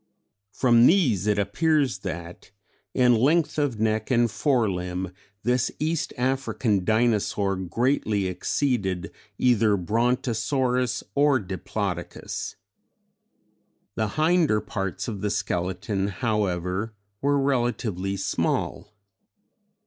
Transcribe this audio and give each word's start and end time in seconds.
From 0.51 0.87
these 0.87 1.27
it 1.27 1.37
appears 1.37 1.99
that 1.99 2.49
in 2.95 3.13
length 3.13 3.59
of 3.59 3.79
neck 3.79 4.09
and 4.09 4.31
fore 4.31 4.67
limb 4.67 5.13
this 5.43 5.69
East 5.77 6.11
African 6.17 6.83
Dinosaur 6.83 7.55
greatly 7.55 8.25
exceeded 8.25 9.11
either 9.37 9.77
Brontosaurus 9.77 11.03
or 11.13 11.37
Diplodocus. 11.39 12.55
The 13.93 14.07
hinder 14.17 14.59
parts 14.59 15.07
of 15.07 15.21
the 15.21 15.29
skeleton 15.29 16.07
however, 16.07 16.95
were 17.21 17.37
relatively 17.39 18.17
small. 18.17 18.95